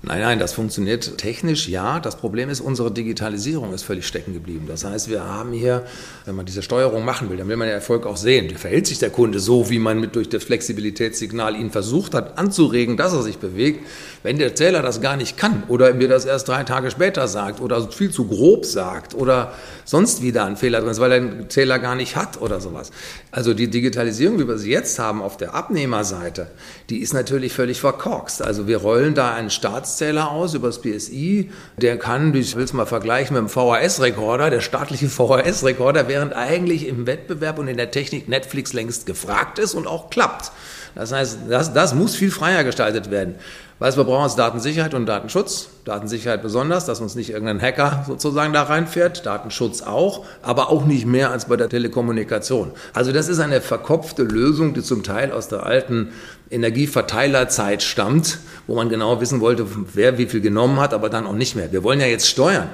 Nein, 0.00 0.20
nein, 0.20 0.38
das 0.38 0.52
funktioniert 0.52 1.18
technisch, 1.18 1.68
ja. 1.68 1.98
Das 1.98 2.14
Problem 2.16 2.50
ist, 2.50 2.60
unsere 2.60 2.92
Digitalisierung 2.92 3.74
ist 3.74 3.82
völlig 3.82 4.06
stecken 4.06 4.32
geblieben. 4.32 4.66
Das 4.68 4.84
heißt, 4.84 5.10
wir 5.10 5.24
haben 5.24 5.52
hier, 5.52 5.84
wenn 6.24 6.36
man 6.36 6.46
diese 6.46 6.62
Steuerung 6.62 7.04
machen 7.04 7.30
will, 7.30 7.36
dann 7.36 7.48
will 7.48 7.56
man 7.56 7.66
den 7.66 7.74
Erfolg 7.74 8.06
auch 8.06 8.16
sehen. 8.16 8.48
Wie 8.48 8.54
verhält 8.54 8.86
sich 8.86 9.00
der 9.00 9.10
Kunde 9.10 9.40
so, 9.40 9.70
wie 9.70 9.80
man 9.80 9.98
mit 9.98 10.14
durch 10.14 10.28
das 10.28 10.44
Flexibilitätssignal 10.44 11.56
ihn 11.56 11.72
versucht 11.72 12.14
hat 12.14 12.38
anzuregen, 12.38 12.96
dass 12.96 13.12
er 13.12 13.24
sich 13.24 13.38
bewegt. 13.38 13.84
Wenn 14.22 14.38
der 14.38 14.54
Zähler 14.54 14.82
das 14.82 15.00
gar 15.00 15.16
nicht 15.16 15.36
kann 15.36 15.64
oder 15.66 15.92
mir 15.94 16.06
das 16.06 16.26
erst 16.26 16.46
drei 16.46 16.62
Tage 16.62 16.92
später 16.92 17.26
sagt 17.26 17.60
oder 17.60 17.90
viel 17.90 18.12
zu 18.12 18.28
grob 18.28 18.66
sagt 18.66 19.14
oder 19.14 19.52
sonst 19.84 20.22
wieder 20.22 20.44
ein 20.44 20.56
Fehler 20.56 20.80
drin 20.80 20.90
ist, 20.90 21.00
weil 21.00 21.12
er 21.12 21.20
den 21.20 21.50
Zähler 21.50 21.80
gar 21.80 21.96
nicht 21.96 22.14
hat 22.14 22.40
oder 22.40 22.60
sowas. 22.60 22.92
Also 23.32 23.52
die 23.52 23.68
Digitalisierung, 23.68 24.38
wie 24.38 24.46
wir 24.46 24.58
sie 24.58 24.70
jetzt 24.70 25.00
haben 25.00 25.22
auf 25.22 25.36
der 25.36 25.54
Abnehmerseite, 25.54 26.48
die 26.88 26.98
ist 26.98 27.14
natürlich 27.14 27.52
völlig 27.52 27.80
verkorkst. 27.80 28.42
Also 28.42 28.68
wir 28.68 28.76
rollen 28.76 29.14
da 29.14 29.34
einen 29.34 29.50
Staatszähler 29.88 30.30
aus 30.30 30.54
über 30.54 30.68
das 30.68 30.82
BSI, 30.82 31.50
der 31.78 31.98
kann, 31.98 32.34
ich 32.34 32.54
will 32.56 32.64
es 32.64 32.72
mal 32.74 32.86
vergleichen 32.86 33.34
mit 33.34 33.42
dem 33.42 33.48
VHS-Rekorder, 33.48 34.50
der 34.50 34.60
staatliche 34.60 35.08
VHS-Rekorder, 35.08 36.08
während 36.08 36.34
eigentlich 36.34 36.86
im 36.86 37.06
Wettbewerb 37.06 37.58
und 37.58 37.68
in 37.68 37.78
der 37.78 37.90
Technik 37.90 38.28
Netflix 38.28 38.74
längst 38.74 39.06
gefragt 39.06 39.58
ist 39.58 39.74
und 39.74 39.86
auch 39.86 40.10
klappt. 40.10 40.52
Das 40.94 41.12
heißt, 41.12 41.38
das, 41.48 41.72
das 41.72 41.94
muss 41.94 42.14
viel 42.14 42.30
freier 42.30 42.64
gestaltet 42.64 43.10
werden. 43.10 43.36
Was 43.80 43.96
wir 43.96 44.02
brauchen, 44.02 44.26
ist 44.26 44.34
Datensicherheit 44.34 44.92
und 44.92 45.06
Datenschutz. 45.06 45.68
Datensicherheit 45.84 46.42
besonders, 46.42 46.84
dass 46.84 47.00
uns 47.00 47.14
nicht 47.14 47.30
irgendein 47.30 47.62
Hacker 47.62 48.04
sozusagen 48.08 48.52
da 48.52 48.64
reinfährt. 48.64 49.24
Datenschutz 49.24 49.82
auch, 49.82 50.26
aber 50.42 50.70
auch 50.70 50.84
nicht 50.84 51.06
mehr 51.06 51.30
als 51.30 51.44
bei 51.44 51.56
der 51.56 51.68
Telekommunikation. 51.68 52.72
Also 52.92 53.12
das 53.12 53.28
ist 53.28 53.38
eine 53.38 53.60
verkopfte 53.60 54.24
Lösung, 54.24 54.74
die 54.74 54.82
zum 54.82 55.04
Teil 55.04 55.30
aus 55.30 55.46
der 55.46 55.64
alten 55.64 56.12
Energieverteilerzeit 56.50 57.84
stammt, 57.84 58.38
wo 58.66 58.74
man 58.74 58.88
genau 58.88 59.20
wissen 59.20 59.40
wollte, 59.40 59.64
wer 59.94 60.18
wie 60.18 60.26
viel 60.26 60.40
genommen 60.40 60.80
hat, 60.80 60.92
aber 60.92 61.08
dann 61.08 61.26
auch 61.26 61.34
nicht 61.34 61.54
mehr. 61.54 61.70
Wir 61.70 61.84
wollen 61.84 62.00
ja 62.00 62.06
jetzt 62.06 62.28
steuern. 62.28 62.68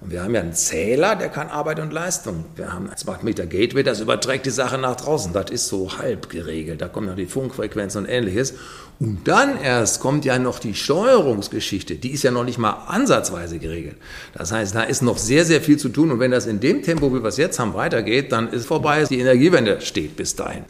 Und 0.00 0.12
wir 0.12 0.22
haben 0.22 0.34
ja 0.34 0.40
einen 0.40 0.54
Zähler, 0.54 1.14
der 1.14 1.28
kann 1.28 1.48
Arbeit 1.48 1.78
und 1.78 1.92
Leistung. 1.92 2.46
Wir 2.56 2.72
haben 2.72 2.88
ein 2.88 2.96
Smart 2.96 3.22
Meter 3.22 3.44
Gateway, 3.44 3.82
das 3.82 4.00
überträgt 4.00 4.46
die 4.46 4.50
Sache 4.50 4.78
nach 4.78 4.96
draußen. 4.96 5.34
Das 5.34 5.50
ist 5.50 5.68
so 5.68 5.98
halb 5.98 6.30
geregelt. 6.30 6.80
Da 6.80 6.88
kommen 6.88 7.06
noch 7.06 7.16
die 7.16 7.26
Funkfrequenzen 7.26 8.04
und 8.04 8.08
ähnliches. 8.08 8.54
Und 8.98 9.28
dann 9.28 9.60
erst 9.60 10.00
kommt 10.00 10.24
ja 10.24 10.38
noch 10.38 10.58
die 10.58 10.74
Steuerungsgeschichte. 10.74 11.96
Die 11.96 12.10
ist 12.10 12.22
ja 12.22 12.30
noch 12.30 12.44
nicht 12.44 12.58
mal 12.58 12.84
ansatzweise 12.86 13.58
geregelt. 13.58 13.96
Das 14.32 14.52
heißt, 14.52 14.74
da 14.74 14.82
ist 14.82 15.02
noch 15.02 15.18
sehr, 15.18 15.44
sehr 15.44 15.60
viel 15.60 15.76
zu 15.76 15.90
tun. 15.90 16.10
Und 16.10 16.18
wenn 16.18 16.30
das 16.30 16.46
in 16.46 16.60
dem 16.60 16.82
Tempo, 16.82 17.12
wie 17.14 17.22
wir 17.22 17.28
es 17.28 17.36
jetzt 17.36 17.58
haben, 17.58 17.74
weitergeht, 17.74 18.32
dann 18.32 18.48
ist 18.48 18.66
vorbei. 18.66 19.04
Die 19.04 19.18
Energiewende 19.18 19.82
steht 19.82 20.16
bis 20.16 20.34
dahin. 20.34 20.64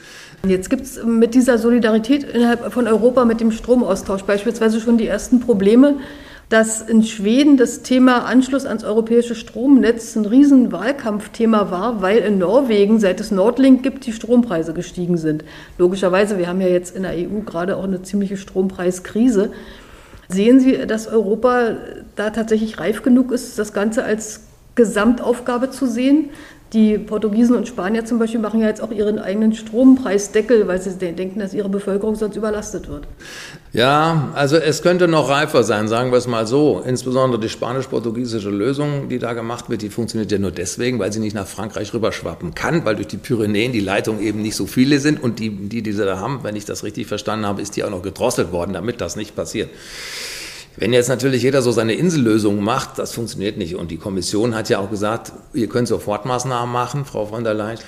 Jetzt 0.46 0.70
gibt 0.70 0.82
es 0.82 1.04
mit 1.04 1.34
dieser 1.34 1.58
Solidarität 1.58 2.24
innerhalb 2.24 2.72
von 2.72 2.88
Europa 2.88 3.24
mit 3.24 3.40
dem 3.40 3.52
Stromaustausch 3.52 4.22
beispielsweise 4.22 4.80
schon 4.80 4.98
die 4.98 5.06
ersten 5.06 5.40
Probleme 5.40 5.96
dass 6.50 6.82
in 6.82 7.04
Schweden 7.04 7.56
das 7.56 7.82
Thema 7.82 8.24
Anschluss 8.26 8.66
ans 8.66 8.82
europäische 8.82 9.36
Stromnetz 9.36 10.16
ein 10.16 10.26
riesen 10.26 10.72
Wahlkampfthema 10.72 11.70
war, 11.70 12.02
weil 12.02 12.18
in 12.18 12.38
Norwegen, 12.38 12.98
seit 12.98 13.20
es 13.20 13.30
Nordlink 13.30 13.84
gibt, 13.84 14.04
die 14.04 14.12
Strompreise 14.12 14.74
gestiegen 14.74 15.16
sind. 15.16 15.44
Logischerweise, 15.78 16.38
wir 16.38 16.48
haben 16.48 16.60
ja 16.60 16.66
jetzt 16.66 16.96
in 16.96 17.04
der 17.04 17.12
EU 17.12 17.42
gerade 17.46 17.76
auch 17.76 17.84
eine 17.84 18.02
ziemliche 18.02 18.36
Strompreiskrise. 18.36 19.52
Sehen 20.28 20.58
Sie, 20.58 20.76
dass 20.88 21.06
Europa 21.06 21.76
da 22.16 22.30
tatsächlich 22.30 22.80
reif 22.80 23.02
genug 23.02 23.30
ist, 23.30 23.56
das 23.56 23.72
Ganze 23.72 24.02
als 24.02 24.40
Gesamtaufgabe 24.74 25.70
zu 25.70 25.86
sehen? 25.86 26.30
Die 26.72 26.98
Portugiesen 26.98 27.56
und 27.56 27.68
Spanier 27.68 28.04
zum 28.04 28.18
Beispiel 28.18 28.40
machen 28.40 28.60
ja 28.60 28.68
jetzt 28.68 28.80
auch 28.80 28.92
ihren 28.92 29.18
eigenen 29.18 29.54
Strompreisdeckel, 29.54 30.66
weil 30.68 30.80
sie 30.80 30.90
denken, 30.98 31.38
dass 31.38 31.54
ihre 31.54 31.68
Bevölkerung 31.68 32.16
sonst 32.16 32.36
überlastet 32.36 32.88
wird. 32.88 33.06
Ja, 33.72 34.30
also 34.34 34.56
es 34.56 34.82
könnte 34.82 35.06
noch 35.06 35.28
reifer 35.28 35.62
sein, 35.62 35.86
sagen 35.86 36.10
wir 36.10 36.18
es 36.18 36.26
mal 36.26 36.44
so. 36.44 36.82
Insbesondere 36.84 37.40
die 37.40 37.48
spanisch-portugiesische 37.48 38.50
Lösung, 38.50 39.08
die 39.08 39.20
da 39.20 39.32
gemacht 39.32 39.70
wird, 39.70 39.82
die 39.82 39.90
funktioniert 39.90 40.32
ja 40.32 40.38
nur 40.38 40.50
deswegen, 40.50 40.98
weil 40.98 41.12
sie 41.12 41.20
nicht 41.20 41.34
nach 41.34 41.46
Frankreich 41.46 41.94
rüberschwappen 41.94 42.56
kann, 42.56 42.84
weil 42.84 42.96
durch 42.96 43.06
die 43.06 43.16
Pyrenäen 43.16 43.70
die 43.72 43.78
Leitungen 43.78 44.22
eben 44.22 44.42
nicht 44.42 44.56
so 44.56 44.66
viele 44.66 44.98
sind 44.98 45.22
und 45.22 45.38
die, 45.38 45.50
die, 45.50 45.82
die 45.82 45.92
sie 45.92 46.04
da 46.04 46.18
haben, 46.18 46.40
wenn 46.42 46.56
ich 46.56 46.64
das 46.64 46.82
richtig 46.82 47.06
verstanden 47.06 47.46
habe, 47.46 47.62
ist 47.62 47.76
die 47.76 47.84
auch 47.84 47.90
noch 47.90 48.02
gedrosselt 48.02 48.50
worden, 48.50 48.72
damit 48.72 49.00
das 49.00 49.14
nicht 49.14 49.36
passiert. 49.36 49.70
Wenn 50.76 50.92
jetzt 50.92 51.08
natürlich 51.08 51.42
jeder 51.42 51.62
so 51.62 51.72
seine 51.72 51.94
Insellösung 51.94 52.62
macht, 52.62 52.98
das 52.98 53.12
funktioniert 53.12 53.56
nicht. 53.56 53.74
Und 53.76 53.90
die 53.90 53.98
Kommission 53.98 54.54
hat 54.54 54.68
ja 54.68 54.78
auch 54.78 54.90
gesagt, 54.90 55.32
ihr 55.52 55.68
könnt 55.68 55.88
Sofortmaßnahmen 55.88 56.72
machen, 56.72 57.04
Frau 57.04 57.26
von 57.26 57.44
der 57.44 57.54
Leyen. 57.54 57.78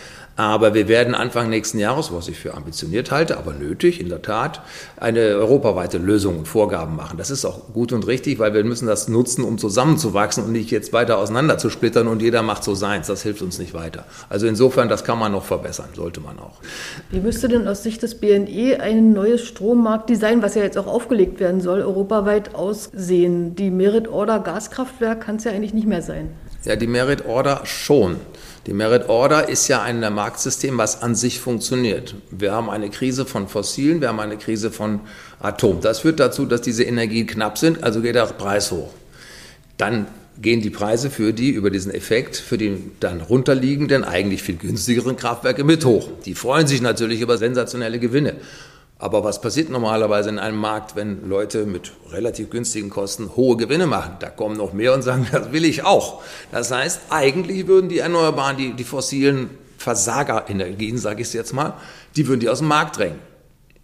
Aber 0.42 0.74
wir 0.74 0.88
werden 0.88 1.14
Anfang 1.14 1.50
nächsten 1.50 1.78
Jahres, 1.78 2.12
was 2.12 2.26
ich 2.26 2.36
für 2.36 2.54
ambitioniert 2.54 3.12
halte, 3.12 3.38
aber 3.38 3.52
nötig, 3.52 4.00
in 4.00 4.08
der 4.08 4.22
Tat, 4.22 4.60
eine 4.96 5.20
europaweite 5.20 5.98
Lösung 5.98 6.38
und 6.38 6.48
Vorgaben 6.48 6.96
machen. 6.96 7.16
Das 7.16 7.30
ist 7.30 7.44
auch 7.44 7.72
gut 7.72 7.92
und 7.92 8.08
richtig, 8.08 8.40
weil 8.40 8.52
wir 8.52 8.64
müssen 8.64 8.88
das 8.88 9.06
nutzen, 9.06 9.44
um 9.44 9.56
zusammenzuwachsen 9.56 10.42
und 10.42 10.50
nicht 10.50 10.72
jetzt 10.72 10.92
weiter 10.92 11.18
auseinanderzusplittern 11.18 12.08
und 12.08 12.22
jeder 12.22 12.42
macht 12.42 12.64
so 12.64 12.74
seins. 12.74 13.06
Das 13.06 13.22
hilft 13.22 13.40
uns 13.40 13.60
nicht 13.60 13.72
weiter. 13.72 14.04
Also 14.28 14.48
insofern, 14.48 14.88
das 14.88 15.04
kann 15.04 15.16
man 15.16 15.30
noch 15.30 15.44
verbessern, 15.44 15.90
sollte 15.94 16.20
man 16.20 16.40
auch. 16.40 16.58
Wie 17.12 17.20
müsste 17.20 17.46
denn 17.46 17.68
aus 17.68 17.84
Sicht 17.84 18.02
des 18.02 18.16
BNE 18.16 18.80
ein 18.80 19.12
neues 19.12 19.46
Strommarktdesign, 19.46 20.42
was 20.42 20.56
ja 20.56 20.62
jetzt 20.64 20.76
auch 20.76 20.88
aufgelegt 20.88 21.38
werden 21.38 21.60
soll, 21.60 21.82
europaweit 21.82 22.56
aussehen? 22.56 23.54
Die 23.54 23.70
Merit 23.70 24.08
Order 24.08 24.40
Gaskraftwerk 24.40 25.20
kann 25.20 25.36
es 25.36 25.44
ja 25.44 25.52
eigentlich 25.52 25.72
nicht 25.72 25.86
mehr 25.86 26.02
sein. 26.02 26.30
Ja, 26.64 26.76
die 26.76 26.86
Merit 26.86 27.26
Order 27.26 27.62
schon. 27.64 28.16
Die 28.66 28.72
Merit 28.72 29.08
Order 29.08 29.48
ist 29.48 29.66
ja 29.66 29.82
ein 29.82 30.00
Marktsystem, 30.00 30.78
was 30.78 31.02
an 31.02 31.16
sich 31.16 31.40
funktioniert. 31.40 32.14
Wir 32.30 32.52
haben 32.52 32.70
eine 32.70 32.88
Krise 32.90 33.26
von 33.26 33.48
Fossilen, 33.48 34.00
wir 34.00 34.08
haben 34.08 34.20
eine 34.20 34.36
Krise 34.36 34.70
von 34.70 35.00
Atom. 35.40 35.80
Das 35.80 36.00
führt 36.00 36.20
dazu, 36.20 36.46
dass 36.46 36.60
diese 36.60 36.84
Energien 36.84 37.26
knapp 37.26 37.58
sind, 37.58 37.82
also 37.82 38.00
geht 38.00 38.14
der 38.14 38.26
Preis 38.26 38.70
hoch. 38.70 38.90
Dann 39.76 40.06
gehen 40.40 40.60
die 40.60 40.70
Preise 40.70 41.10
für 41.10 41.32
die 41.32 41.50
über 41.50 41.70
diesen 41.70 41.92
Effekt 41.92 42.36
für 42.36 42.56
die 42.56 42.78
dann 43.00 43.20
runterliegenden, 43.20 44.04
eigentlich 44.04 44.42
viel 44.44 44.56
günstigeren 44.56 45.16
Kraftwerke 45.16 45.64
mit 45.64 45.84
hoch. 45.84 46.08
Die 46.24 46.34
freuen 46.34 46.68
sich 46.68 46.80
natürlich 46.80 47.20
über 47.20 47.38
sensationelle 47.38 47.98
Gewinne. 47.98 48.36
Aber 49.02 49.24
was 49.24 49.40
passiert 49.40 49.68
normalerweise 49.68 50.28
in 50.28 50.38
einem 50.38 50.58
Markt, 50.58 50.94
wenn 50.94 51.28
Leute 51.28 51.66
mit 51.66 51.90
relativ 52.12 52.50
günstigen 52.50 52.88
Kosten 52.88 53.34
hohe 53.34 53.56
Gewinne 53.56 53.88
machen? 53.88 54.14
Da 54.20 54.30
kommen 54.30 54.56
noch 54.56 54.72
mehr 54.72 54.94
und 54.94 55.02
sagen, 55.02 55.26
das 55.32 55.50
will 55.50 55.64
ich 55.64 55.84
auch. 55.84 56.22
Das 56.52 56.70
heißt, 56.70 57.00
eigentlich 57.10 57.66
würden 57.66 57.88
die 57.88 57.98
Erneuerbaren, 57.98 58.56
die, 58.56 58.74
die 58.74 58.84
fossilen 58.84 59.50
Versagerenergien, 59.76 60.98
sage 60.98 61.22
ich 61.22 61.32
jetzt 61.32 61.52
mal, 61.52 61.74
die 62.14 62.28
würden 62.28 62.38
die 62.38 62.48
aus 62.48 62.58
dem 62.58 62.68
Markt 62.68 62.96
drängen. 62.96 63.18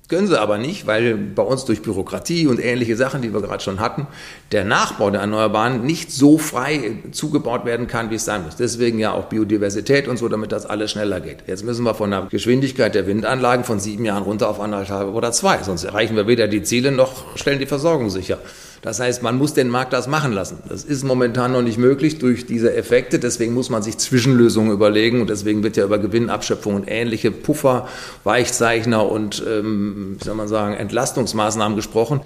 Können 0.09 0.27
sie 0.27 0.41
aber 0.41 0.57
nicht, 0.57 0.87
weil 0.87 1.17
bei 1.17 1.43
uns 1.43 1.67
durch 1.67 1.83
Bürokratie 1.83 2.47
und 2.47 2.65
ähnliche 2.65 2.97
Sachen, 2.97 3.21
die 3.21 3.35
wir 3.35 3.43
gerade 3.43 3.63
schon 3.63 3.79
hatten, 3.79 4.07
der 4.53 4.65
Nachbau 4.65 5.11
der 5.11 5.21
Erneuerbaren 5.21 5.85
nicht 5.85 6.11
so 6.11 6.39
frei 6.39 6.93
zugebaut 7.13 7.67
werden 7.67 7.89
kann, 7.89 8.09
wie 8.09 8.15
es 8.15 8.25
sein 8.25 8.43
muss. 8.43 8.57
Deswegen 8.57 8.99
ja 8.99 9.13
auch 9.13 9.27
Biodiversität 9.27 10.09
und 10.09 10.17
so, 10.17 10.29
damit 10.31 10.51
das 10.51 10.65
alles 10.65 10.93
schneller 10.93 11.21
geht. 11.21 11.45
Jetzt 11.47 11.63
müssen 11.63 11.85
wir 11.85 11.93
von 11.93 12.11
der 12.11 12.23
Geschwindigkeit 12.31 12.95
der 12.95 13.07
Windanlagen 13.07 13.65
von 13.65 13.81
sieben 13.81 14.07
Jahren 14.07 14.23
runter 14.23 14.49
auf 14.49 14.61
anderthalb 14.61 15.15
oder 15.15 15.31
zwei. 15.31 15.63
Sonst 15.63 15.85
erreichen 15.85 16.17
wir 16.17 16.27
weder 16.27 16.49
die 16.49 16.63
Ziele 16.63 16.91
noch 16.91 17.37
stellen 17.37 17.59
die 17.59 17.67
Versorgung 17.67 18.09
sicher. 18.09 18.39
Das 18.83 19.01
heißt, 19.01 19.23
man 19.23 19.37
muss 19.37 19.55
den 19.55 19.69
Markt 19.69 19.93
das 19.93 20.07
machen 20.07 20.33
lassen. 20.33 20.59
Das 20.69 20.85
ist 20.85 21.05
momentan 21.05 21.53
noch 21.53 21.63
nicht 21.63 21.79
möglich 21.79 22.19
durch 22.19 22.47
diese 22.47 22.75
Effekte. 22.75 23.19
Deswegen 23.19 23.55
muss 23.55 23.71
man 23.71 23.83
sich 23.83 23.99
Zwischenlösungen 23.99 24.73
überlegen. 24.73 25.21
Und 25.21 25.31
deswegen 25.31 25.63
wird 25.63 25.77
ja 25.77 25.85
über 25.85 25.99
Gewinnabschöpfung 25.99 26.75
und 26.75 26.85
ähnliche 26.87 27.31
Puffer, 27.31 27.89
Weichzeichner 28.25 29.11
und, 29.11 29.43
ähm, 29.49 30.17
wie 30.19 30.25
soll 30.25 30.35
man 30.35 30.49
sagen, 30.49 30.75
Entlastungsmaßnahmen 30.75 31.77
gesprochen. 31.77 32.21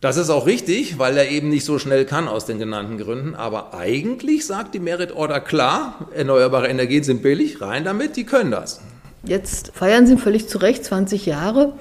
Das 0.00 0.16
ist 0.16 0.30
auch 0.30 0.46
richtig, 0.46 0.98
weil 0.98 1.18
er 1.18 1.28
eben 1.28 1.50
nicht 1.50 1.66
so 1.66 1.78
schnell 1.78 2.06
kann 2.06 2.26
aus 2.26 2.46
den 2.46 2.58
genannten 2.58 2.96
Gründen. 2.96 3.34
Aber 3.34 3.74
eigentlich 3.74 4.46
sagt 4.46 4.74
die 4.74 4.80
Merit 4.80 5.12
Order 5.12 5.40
klar, 5.40 6.08
erneuerbare 6.14 6.68
Energien 6.68 7.02
sind 7.02 7.22
billig, 7.22 7.60
rein 7.60 7.84
damit, 7.84 8.16
die 8.16 8.24
können 8.24 8.50
das. 8.50 8.80
Jetzt 9.24 9.72
feiern 9.74 10.06
Sie 10.06 10.16
völlig 10.16 10.48
zu 10.48 10.56
Recht 10.56 10.86
20 10.86 11.26
Jahre. 11.26 11.74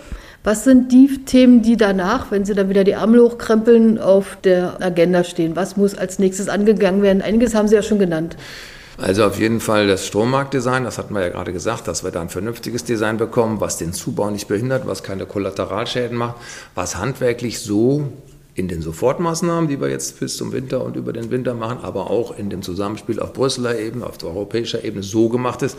Was 0.44 0.64
sind 0.64 0.92
die 0.92 1.26
Themen, 1.26 1.62
die 1.62 1.76
danach, 1.76 2.32
wenn 2.32 2.46
Sie 2.46 2.54
dann 2.54 2.70
wieder 2.70 2.86
die 2.86 2.92
Ärmel 2.92 3.22
hochkrempeln, 3.22 4.00
auf 4.00 4.38
der 4.44 4.82
Agenda 4.82 5.26
stehen? 5.26 5.56
Was 5.58 5.76
muss 5.76 5.96
als 5.96 6.18
nächstes 6.18 6.48
angegangen 6.48 7.02
werden? 7.02 7.22
Einiges 7.22 7.56
haben 7.56 7.68
Sie 7.68 7.76
ja 7.76 7.84
schon 7.84 8.00
genannt. 8.00 8.38
Also 8.98 9.26
auf 9.26 9.40
jeden 9.40 9.60
Fall 9.60 9.88
das 9.88 10.06
Strommarktdesign, 10.08 10.84
das 10.84 10.98
hatten 10.98 11.14
wir 11.14 11.22
ja 11.22 11.30
gerade 11.30 11.54
gesagt, 11.54 11.88
dass 11.88 12.04
wir 12.04 12.12
da 12.12 12.22
ein 12.22 12.30
vernünftiges 12.30 12.84
Design 12.84 13.18
bekommen, 13.18 13.62
was 13.62 13.78
den 13.78 13.94
Zubau 13.94 14.30
nicht 14.30 14.48
behindert, 14.48 14.88
was 14.88 15.04
keine 15.04 15.26
Kollateralschäden 15.26 16.18
macht, 16.18 16.36
was 16.76 16.98
handwerklich 16.98 17.60
so 17.60 18.10
in 18.56 18.68
den 18.68 18.82
Sofortmaßnahmen, 18.82 19.70
die 19.70 19.80
wir 19.80 19.90
jetzt 19.90 20.20
bis 20.20 20.36
zum 20.36 20.52
Winter 20.52 20.84
und 20.84 20.98
über 20.98 21.14
den 21.14 21.32
Winter 21.32 21.54
machen, 21.54 21.80
aber 21.82 22.10
auch 22.10 22.38
in 22.38 22.50
dem 22.50 22.62
Zusammenspiel 22.62 23.22
auf 23.22 23.32
Brüsseler 23.32 23.80
Ebene, 23.80 24.06
auf 24.06 24.22
europäischer 24.22 24.84
Ebene 24.84 25.02
so 25.02 25.30
gemacht 25.30 25.62
ist, 25.62 25.78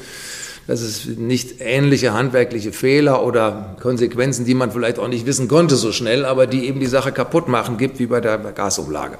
dass 0.70 0.82
es 0.82 1.04
nicht 1.04 1.56
ähnliche 1.58 2.12
handwerkliche 2.12 2.70
Fehler 2.70 3.26
oder 3.26 3.74
Konsequenzen, 3.82 4.44
die 4.44 4.54
man 4.54 4.70
vielleicht 4.70 5.00
auch 5.00 5.08
nicht 5.08 5.26
wissen 5.26 5.48
konnte 5.48 5.74
so 5.74 5.90
schnell, 5.90 6.24
aber 6.24 6.46
die 6.46 6.68
eben 6.68 6.78
die 6.78 6.86
Sache 6.86 7.10
kaputt 7.10 7.48
machen, 7.48 7.76
gibt 7.76 7.98
wie 7.98 8.06
bei 8.06 8.20
der 8.20 8.38
Gasumlage. 8.38 9.18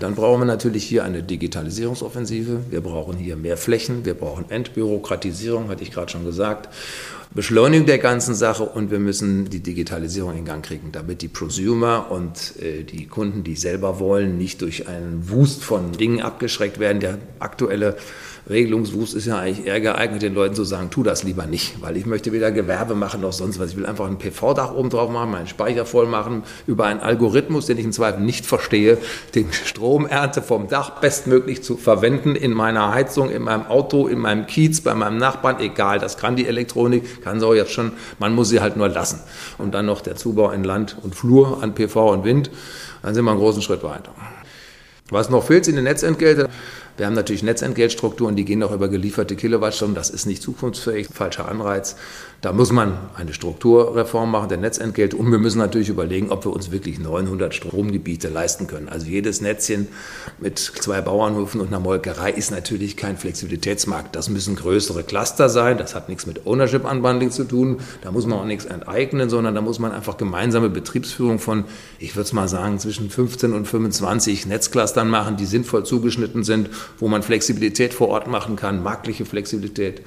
Dann 0.00 0.14
brauchen 0.14 0.42
wir 0.42 0.44
natürlich 0.44 0.84
hier 0.84 1.02
eine 1.04 1.22
Digitalisierungsoffensive. 1.22 2.64
Wir 2.68 2.82
brauchen 2.82 3.16
hier 3.16 3.36
mehr 3.36 3.56
Flächen. 3.56 4.04
Wir 4.04 4.12
brauchen 4.12 4.50
Entbürokratisierung, 4.50 5.70
hatte 5.70 5.82
ich 5.82 5.92
gerade 5.92 6.12
schon 6.12 6.26
gesagt. 6.26 6.68
Beschleunigung 7.34 7.86
der 7.86 7.96
ganzen 7.96 8.34
Sache 8.34 8.64
und 8.64 8.90
wir 8.90 8.98
müssen 8.98 9.48
die 9.48 9.60
Digitalisierung 9.60 10.36
in 10.36 10.44
Gang 10.44 10.62
kriegen, 10.62 10.92
damit 10.92 11.22
die 11.22 11.28
Prosumer 11.28 12.10
und 12.10 12.60
äh, 12.60 12.82
die 12.84 13.06
Kunden, 13.06 13.44
die 13.44 13.56
selber 13.56 13.98
wollen, 13.98 14.36
nicht 14.36 14.60
durch 14.60 14.88
einen 14.88 15.30
Wust 15.30 15.64
von 15.64 15.92
Dingen 15.92 16.20
abgeschreckt 16.20 16.78
werden. 16.78 17.00
Der 17.00 17.16
aktuelle 17.38 17.96
Regelungswust 18.50 19.14
ist 19.14 19.26
ja 19.26 19.38
eigentlich 19.38 19.66
eher 19.66 19.80
geeignet, 19.80 20.22
den 20.22 20.34
Leuten 20.34 20.56
zu 20.56 20.64
sagen, 20.64 20.90
tu 20.90 21.04
das 21.04 21.22
lieber 21.22 21.46
nicht, 21.46 21.80
weil 21.80 21.96
ich 21.96 22.06
möchte 22.06 22.32
weder 22.32 22.50
Gewerbe 22.50 22.96
machen 22.96 23.20
noch 23.20 23.32
sonst 23.32 23.60
was. 23.60 23.70
Ich 23.70 23.76
will 23.76 23.86
einfach 23.86 24.06
ein 24.06 24.18
PV-Dach 24.18 24.74
oben 24.74 24.90
drauf 24.90 25.10
machen, 25.10 25.30
meinen 25.30 25.46
Speicher 25.46 25.86
voll 25.86 26.06
machen, 26.06 26.42
über 26.66 26.86
einen 26.86 26.98
Algorithmus, 26.98 27.66
den 27.66 27.78
ich 27.78 27.84
im 27.84 27.92
Zweifel 27.92 28.20
nicht 28.20 28.44
verstehe, 28.44 28.98
den 29.36 29.52
Stromernte 29.52 30.42
vom 30.42 30.66
Dach 30.66 31.00
bestmöglich 31.00 31.62
zu 31.62 31.76
verwenden 31.76 32.34
in 32.34 32.52
meiner 32.52 32.92
Heizung, 32.92 33.30
in 33.30 33.42
meinem 33.42 33.66
Auto, 33.66 34.08
in 34.08 34.18
meinem 34.18 34.46
Kiez, 34.46 34.80
bei 34.80 34.94
meinem 34.94 35.18
Nachbarn, 35.18 35.60
egal, 35.60 36.00
das 36.00 36.16
kann 36.16 36.34
die 36.34 36.46
Elektronik, 36.46 37.22
kann 37.22 37.38
sie 37.38 37.46
auch 37.46 37.54
jetzt 37.54 37.70
schon, 37.70 37.92
man 38.18 38.34
muss 38.34 38.48
sie 38.48 38.60
halt 38.60 38.76
nur 38.76 38.88
lassen. 38.88 39.20
Und 39.58 39.72
dann 39.72 39.86
noch 39.86 40.00
der 40.00 40.16
Zubau 40.16 40.50
in 40.50 40.64
Land 40.64 40.96
und 41.00 41.14
Flur 41.14 41.62
an 41.62 41.74
PV 41.74 42.10
und 42.12 42.24
Wind, 42.24 42.50
dann 43.02 43.14
sind 43.14 43.24
wir 43.24 43.30
einen 43.30 43.40
großen 43.40 43.62
Schritt 43.62 43.84
weiter. 43.84 44.12
Was 45.12 45.28
noch 45.28 45.44
fehlt, 45.44 45.66
sind 45.66 45.76
die 45.76 45.82
Netzentgelte. 45.82 46.48
Wir 46.96 47.04
haben 47.04 47.12
natürlich 47.12 47.42
Netzentgeltstrukturen, 47.42 48.34
die 48.34 48.46
gehen 48.46 48.62
auch 48.62 48.72
über 48.72 48.88
gelieferte 48.88 49.36
Kilowattstunden. 49.36 49.94
Das 49.94 50.08
ist 50.08 50.24
nicht 50.24 50.42
zukunftsfähig, 50.42 51.08
falscher 51.12 51.48
Anreiz. 51.48 51.96
Da 52.42 52.52
muss 52.52 52.72
man 52.72 52.98
eine 53.14 53.32
Strukturreform 53.32 54.32
machen 54.32 54.48
der 54.48 54.58
Netzentgelte 54.58 55.16
und 55.16 55.30
wir 55.30 55.38
müssen 55.38 55.58
natürlich 55.58 55.90
überlegen, 55.90 56.32
ob 56.32 56.44
wir 56.44 56.52
uns 56.52 56.72
wirklich 56.72 56.98
900 56.98 57.54
Stromgebiete 57.54 58.28
leisten 58.28 58.66
können. 58.66 58.88
Also 58.88 59.06
jedes 59.06 59.40
Netzchen 59.40 59.86
mit 60.40 60.58
zwei 60.58 61.00
Bauernhöfen 61.02 61.60
und 61.60 61.68
einer 61.68 61.78
Molkerei 61.78 62.32
ist 62.32 62.50
natürlich 62.50 62.96
kein 62.96 63.16
Flexibilitätsmarkt. 63.16 64.16
Das 64.16 64.28
müssen 64.28 64.56
größere 64.56 65.04
Cluster 65.04 65.48
sein. 65.48 65.78
Das 65.78 65.94
hat 65.94 66.08
nichts 66.08 66.26
mit 66.26 66.44
Ownership 66.44 66.84
Unbundling 66.84 67.30
zu 67.30 67.44
tun. 67.44 67.78
Da 68.00 68.10
muss 68.10 68.26
man 68.26 68.40
auch 68.40 68.44
nichts 68.44 68.64
enteignen, 68.64 69.30
sondern 69.30 69.54
da 69.54 69.60
muss 69.60 69.78
man 69.78 69.92
einfach 69.92 70.16
gemeinsame 70.16 70.68
Betriebsführung 70.68 71.38
von, 71.38 71.66
ich 72.00 72.16
würde 72.16 72.26
es 72.26 72.32
mal 72.32 72.48
sagen, 72.48 72.80
zwischen 72.80 73.08
15 73.08 73.52
und 73.52 73.68
25 73.68 74.46
Netzclustern 74.46 75.08
machen, 75.08 75.36
die 75.36 75.46
sinnvoll 75.46 75.84
zugeschnitten 75.84 76.42
sind, 76.42 76.70
wo 76.98 77.06
man 77.06 77.22
Flexibilität 77.22 77.94
vor 77.94 78.08
Ort 78.08 78.26
machen 78.26 78.56
kann, 78.56 78.82
marktliche 78.82 79.26
Flexibilität. 79.26 80.02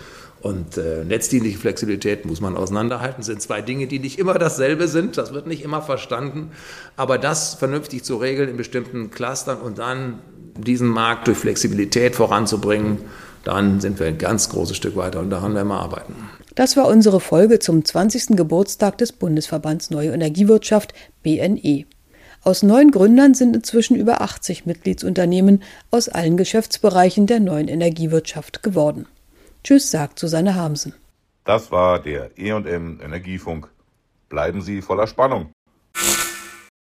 Und 0.45 0.77
äh, 0.77 1.03
netzdienliche 1.03 1.57
Flexibilität 1.57 2.23
muss 2.25 2.39
man 2.39 2.55
auseinanderhalten. 2.55 3.15
Das 3.17 3.25
sind 3.25 3.41
zwei 3.41 3.63
Dinge, 3.63 3.87
die 3.87 3.97
nicht 3.97 4.19
immer 4.19 4.35
dasselbe 4.35 4.87
sind. 4.87 5.17
Das 5.17 5.33
wird 5.33 5.47
nicht 5.47 5.63
immer 5.63 5.81
verstanden. 5.81 6.51
Aber 6.95 7.17
das 7.17 7.55
vernünftig 7.55 8.03
zu 8.03 8.17
regeln 8.17 8.49
in 8.49 8.55
bestimmten 8.55 9.09
Clustern 9.09 9.57
und 9.57 9.79
dann 9.79 10.19
diesen 10.55 10.87
Markt 10.87 11.25
durch 11.25 11.39
Flexibilität 11.39 12.15
voranzubringen, 12.15 12.99
dann 13.43 13.81
sind 13.81 13.99
wir 13.99 14.05
ein 14.05 14.19
ganz 14.19 14.49
großes 14.49 14.77
Stück 14.77 14.95
weiter 14.95 15.19
und 15.19 15.31
daran 15.31 15.55
werden 15.55 15.69
wir 15.69 15.79
arbeiten. 15.79 16.13
Das 16.53 16.77
war 16.77 16.89
unsere 16.89 17.19
Folge 17.19 17.57
zum 17.57 17.83
20. 17.83 18.37
Geburtstag 18.37 18.99
des 18.99 19.13
Bundesverbands 19.13 19.89
Neue 19.89 20.11
Energiewirtschaft 20.11 20.93
BNE. 21.23 21.85
Aus 22.43 22.61
neun 22.61 22.91
Gründern 22.91 23.33
sind 23.33 23.55
inzwischen 23.55 23.95
über 23.95 24.21
80 24.21 24.67
Mitgliedsunternehmen 24.67 25.63
aus 25.89 26.07
allen 26.07 26.37
Geschäftsbereichen 26.37 27.25
der 27.25 27.39
neuen 27.39 27.67
Energiewirtschaft 27.67 28.61
geworden. 28.61 29.07
Tschüss, 29.65 29.89
sagt 29.89 30.19
Susanne 30.19 30.53
Hamsen. 30.53 30.93
Das 31.43 31.72
war 31.72 32.00
der 32.00 32.38
E&M 32.38 33.00
Energiefunk. 33.01 33.67
Bleiben 34.29 34.62
Sie 34.62 34.84
voller 34.84 35.07
Spannung. 35.07 35.53